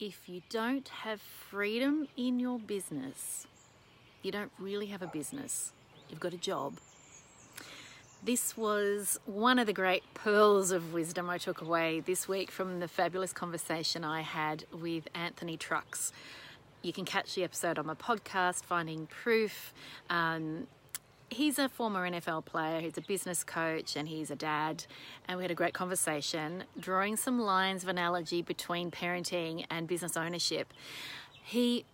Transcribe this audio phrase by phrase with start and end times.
[0.00, 3.46] if you don't have freedom in your business,
[4.22, 5.72] you don't really have a business.
[6.08, 6.74] You've got a job.
[8.22, 12.80] This was one of the great pearls of wisdom I took away this week from
[12.80, 16.12] the fabulous conversation I had with Anthony Trucks.
[16.82, 19.72] You can catch the episode on my podcast, Finding Proof.
[20.10, 20.68] Um,
[21.30, 24.84] he's a former NFL player, he's a business coach, and he's a dad.
[25.26, 30.16] And we had a great conversation, drawing some lines of analogy between parenting and business
[30.16, 30.72] ownership.
[31.42, 31.84] He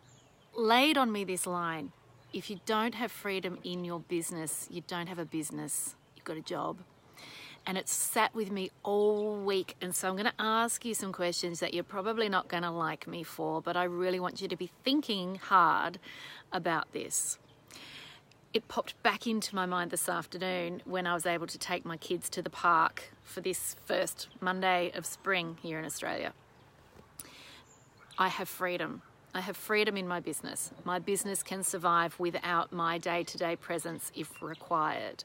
[0.56, 1.92] laid on me this line
[2.32, 6.36] if you don't have freedom in your business, you don't have a business, you've got
[6.36, 6.78] a job.
[7.64, 9.76] And it's sat with me all week.
[9.80, 12.70] And so I'm going to ask you some questions that you're probably not going to
[12.70, 15.98] like me for, but I really want you to be thinking hard
[16.52, 17.38] about this
[18.54, 21.96] it popped back into my mind this afternoon when I was able to take my
[21.96, 26.32] kids to the park for this first Monday of spring here in Australia.
[28.16, 29.02] I have freedom.
[29.34, 30.70] I have freedom in my business.
[30.84, 35.24] My business can survive without my day to day presence if required.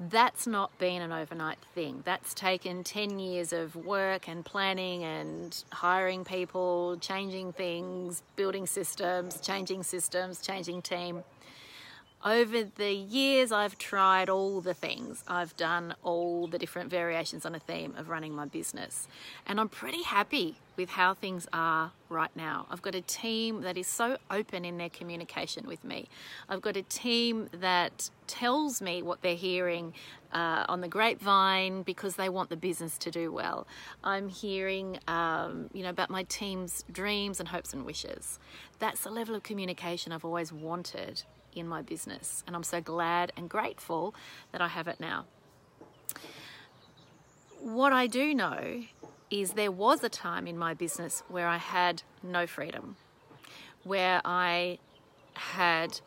[0.00, 2.02] That's not been an overnight thing.
[2.04, 9.40] That's taken 10 years of work and planning and hiring people, changing things, building systems,
[9.40, 11.22] changing systems, changing team
[12.24, 15.24] over the years, I've tried all the things.
[15.26, 19.08] I've done all the different variations on a theme of running my business.
[19.46, 22.66] And I'm pretty happy with how things are right now.
[22.70, 26.08] I've got a team that is so open in their communication with me.
[26.48, 29.92] I've got a team that tells me what they're hearing
[30.32, 33.66] uh, on the grapevine because they want the business to do well.
[34.02, 38.38] I'm hearing, um, you know, about my team's dreams and hopes and wishes.
[38.78, 42.42] That's the level of communication I've always wanted in my business.
[42.46, 44.14] And I'm so glad and grateful
[44.52, 45.26] that I have it now.
[47.60, 48.82] What I do know
[49.30, 52.96] is there was a time in my business where I had no freedom,
[53.84, 54.78] where I
[55.34, 56.00] had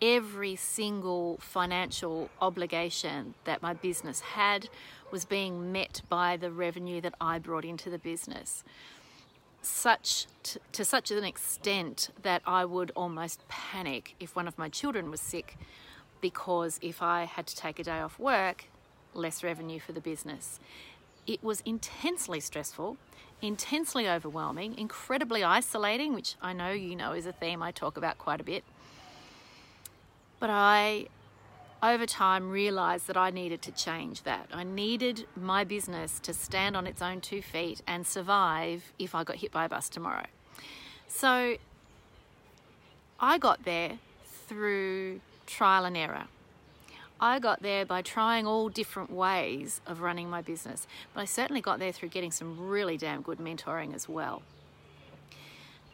[0.00, 4.68] every single financial obligation that my business had
[5.10, 8.62] was being met by the revenue that I brought into the business
[9.62, 14.68] such to, to such an extent that I would almost panic if one of my
[14.68, 15.56] children was sick
[16.20, 18.66] because if I had to take a day off work,
[19.14, 20.58] less revenue for the business.
[21.26, 22.96] It was intensely stressful,
[23.42, 28.18] intensely overwhelming, incredibly isolating, which I know you know is a theme I talk about
[28.18, 28.64] quite a bit.
[30.40, 31.08] But I
[31.82, 34.48] over time realized that I needed to change that.
[34.52, 39.24] I needed my business to stand on its own two feet and survive if I
[39.24, 40.26] got hit by a bus tomorrow.
[41.06, 41.56] So
[43.20, 43.98] I got there
[44.46, 46.24] through trial and error.
[47.20, 51.60] I got there by trying all different ways of running my business, but I certainly
[51.60, 54.42] got there through getting some really damn good mentoring as well.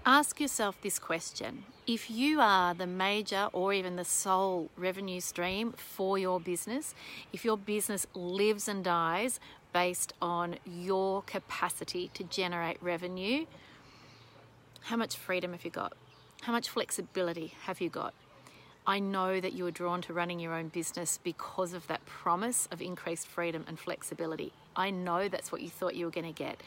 [0.07, 5.73] Ask yourself this question if you are the major or even the sole revenue stream
[5.73, 6.95] for your business,
[7.33, 9.41] if your business lives and dies
[9.73, 13.47] based on your capacity to generate revenue,
[14.83, 15.95] how much freedom have you got?
[16.43, 18.13] How much flexibility have you got?
[18.87, 22.69] I know that you are drawn to running your own business because of that promise
[22.71, 24.53] of increased freedom and flexibility.
[24.77, 26.61] I know that's what you thought you were going to get.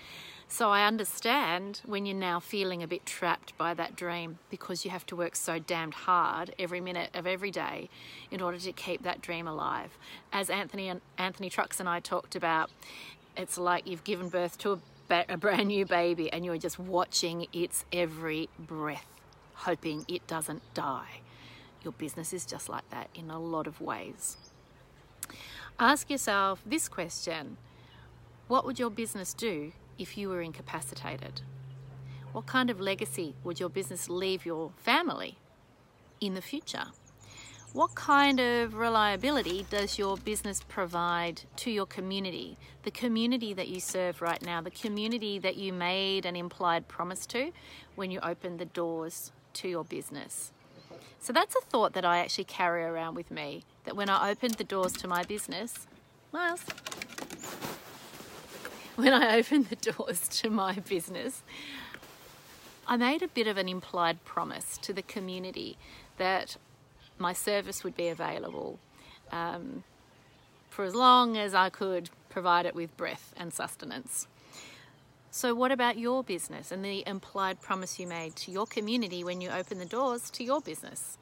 [0.48, 4.90] So I understand when you're now feeling a bit trapped by that dream because you
[4.90, 7.88] have to work so damned hard every minute of every day
[8.32, 9.96] in order to keep that dream alive.
[10.34, 12.72] As Anthony and Anthony Trucks and I talked about,
[13.36, 16.80] it's like you've given birth to a, ba- a brand new baby and you're just
[16.80, 19.06] watching its every breath,
[19.54, 21.20] hoping it doesn't die.
[21.84, 24.38] Your business is just like that in a lot of ways.
[25.80, 27.58] Ask yourself this question
[28.48, 31.42] What would your business do if you were incapacitated?
[32.32, 35.38] What kind of legacy would your business leave your family
[36.20, 36.88] in the future?
[37.74, 42.58] What kind of reliability does your business provide to your community?
[42.84, 47.26] The community that you serve right now, the community that you made an implied promise
[47.28, 47.52] to
[47.96, 50.52] when you opened the doors to your business.
[51.20, 54.56] So that's a thought that I actually carry around with me that when I opened
[54.56, 55.88] the doors to my business,
[56.32, 56.64] Miles,
[58.96, 61.44] when I opened the doors to my business,
[62.88, 65.78] I made a bit of an implied promise to the community
[66.18, 66.58] that
[67.18, 68.80] my service would be available
[69.32, 69.84] um,
[70.70, 74.28] for as long as I could provide it with breath and sustenance.
[75.38, 79.40] So, what about your business and the implied promise you made to your community when
[79.40, 81.20] you opened the doors to your business?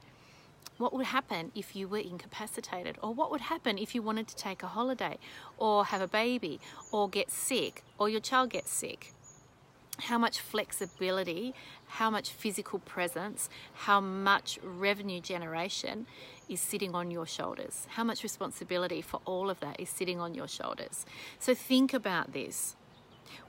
[0.77, 2.97] What would happen if you were incapacitated?
[3.03, 5.17] Or what would happen if you wanted to take a holiday
[5.57, 6.62] or have a baby
[6.94, 9.12] or get sick or your child gets sick?
[9.97, 11.53] how much flexibility,
[11.88, 16.06] how much physical presence, how much revenue generation
[16.50, 17.88] is sitting on your shoulders.
[17.91, 21.06] How much responsibility for all of that is sitting on your shoulders.
[21.39, 22.75] So think about this.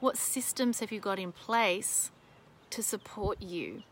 [0.00, 2.10] What systems have you got in place
[2.70, 3.82] to support you?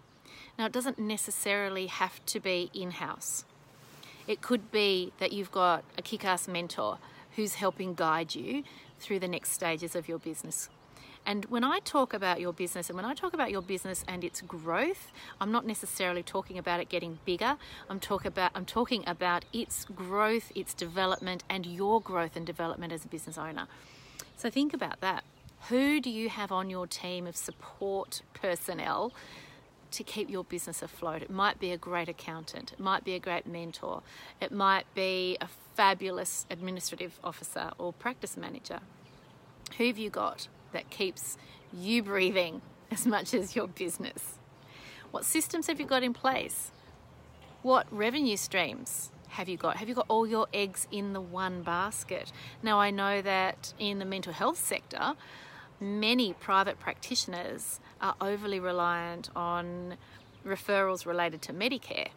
[0.59, 3.45] Now, it doesn't necessarily have to be in house.
[4.27, 6.99] It could be that you've got a kick ass mentor
[7.37, 8.65] who's helping guide you
[9.01, 10.69] through the next stages of your business.
[11.27, 14.23] And when I talk about your business and when I talk about your business and
[14.23, 15.11] its growth,
[15.41, 17.57] I'm not necessarily talking about it getting bigger.
[17.89, 22.93] I'm talk about I'm talking about its growth, its development and your growth and development
[22.93, 23.67] as a business owner.
[24.37, 25.25] So think about that.
[25.71, 29.15] Who do you have on your team of support personnel
[29.93, 31.23] to keep your business afloat?
[31.23, 34.03] It might be a great accountant, it might be a great mentor,
[34.43, 38.81] it might be a fabulous administrative officer or practice manager.
[39.79, 41.39] Who have you got that keeps
[41.73, 42.61] you breathing
[42.91, 44.39] as much as your business?
[45.13, 46.73] What systems have you got in place?
[47.63, 49.79] What revenue streams have you got?
[49.79, 52.31] Have you got all your eggs in the one basket?
[52.63, 55.15] Now, I know that in the mental health sector,
[55.81, 59.97] many private practitioners are overly reliant on
[60.45, 62.09] referrals related to Medicare.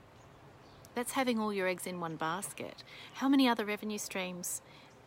[0.95, 2.83] That's having all your eggs in one basket.
[3.15, 4.61] How many other revenue streams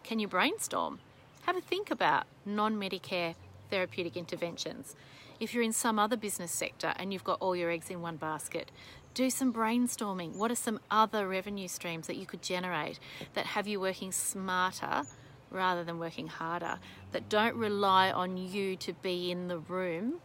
[0.05, 1.01] can you brainstorm?
[1.43, 3.35] Have a think about non Medicare
[3.71, 4.95] therapeutic interventions.
[5.39, 8.17] If you're in some other business sector and you've got all your eggs in one
[8.17, 8.71] basket,
[9.15, 10.37] do some brainstorming.
[10.37, 12.99] What are some other revenue streams that you could generate
[13.35, 15.03] that have you working smarter
[15.51, 16.79] rather than working harder,
[17.13, 20.21] that don't rely on you to be in the room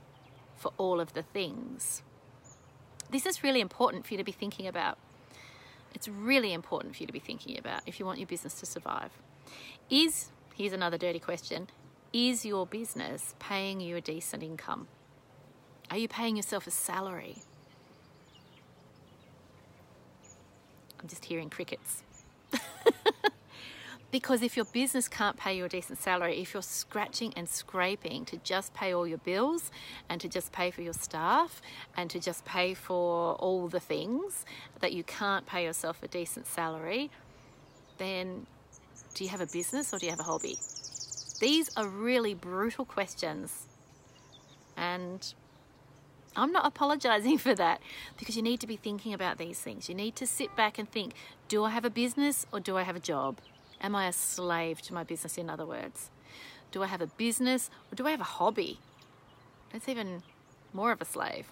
[0.55, 2.03] for all of the things.
[3.11, 4.97] This is really important for you to be thinking about.
[5.93, 8.65] It's really important for you to be thinking about if you want your business to
[8.65, 9.11] survive.
[9.89, 11.67] Is, here's another dirty question,
[12.11, 14.87] is your business paying you a decent income?
[15.91, 17.37] Are you paying yourself a salary?
[20.99, 22.03] I'm just hearing crickets.
[24.11, 28.23] Because if your business can't pay you a decent salary, if you're scratching and scraping
[28.25, 29.71] to just pay all your bills
[30.07, 31.61] and to just pay for your staff
[31.97, 34.45] and to just pay for all the things
[34.79, 37.09] that you can't pay yourself a decent salary,
[37.97, 38.45] then
[39.15, 40.57] do you have a business or do you have a hobby?
[41.39, 43.67] These are really brutal questions.
[44.77, 45.33] And
[46.35, 47.81] I'm not apologizing for that
[48.17, 49.89] because you need to be thinking about these things.
[49.89, 51.13] You need to sit back and think
[51.47, 53.37] do I have a business or do I have a job?
[53.81, 56.09] Am I a slave to my business, in other words?
[56.71, 58.79] Do I have a business or do I have a hobby?
[59.71, 60.23] That's even
[60.73, 61.47] more of a slave.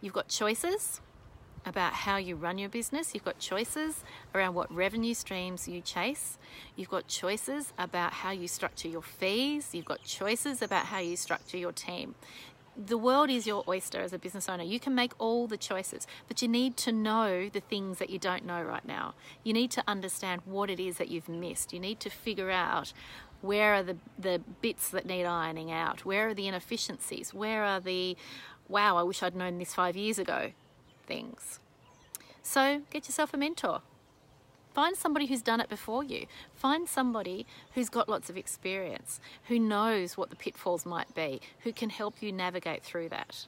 [0.00, 1.00] You've got choices
[1.64, 3.14] about how you run your business.
[3.14, 4.02] You've got choices
[4.34, 6.38] around what revenue streams you chase.
[6.76, 9.70] You've got choices about how you structure your fees.
[9.72, 12.14] You've got choices about how you structure your team
[12.76, 14.64] the world is your oyster as a business owner.
[14.64, 18.18] You can make all the choices, but you need to know the things that you
[18.18, 19.14] don't know right now.
[19.44, 21.72] You need to understand what it is that you've missed.
[21.72, 22.92] You need to figure out
[23.42, 26.04] where are the, the bits that need ironing out?
[26.04, 27.34] Where are the inefficiencies?
[27.34, 28.16] Where are the,
[28.68, 30.52] wow, I wish I'd known this five years ago
[31.06, 31.60] things?
[32.42, 33.82] So get yourself a mentor.
[34.74, 36.26] Find somebody who's done it before you.
[36.54, 41.72] Find somebody who's got lots of experience, who knows what the pitfalls might be, who
[41.72, 43.46] can help you navigate through that.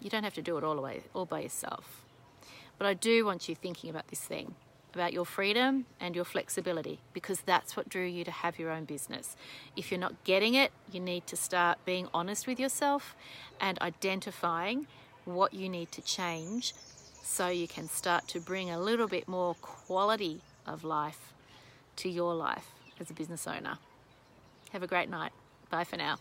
[0.00, 2.04] You don't have to do it all, away, all by yourself.
[2.78, 4.54] But I do want you thinking about this thing
[4.94, 8.84] about your freedom and your flexibility because that's what drew you to have your own
[8.84, 9.36] business.
[9.76, 13.16] If you're not getting it, you need to start being honest with yourself
[13.60, 14.86] and identifying
[15.24, 16.74] what you need to change
[17.24, 21.32] so you can start to bring a little bit more quality of life
[21.96, 23.78] to your life as a business owner.
[24.72, 25.32] Have a great night.
[25.70, 26.18] Bye for now.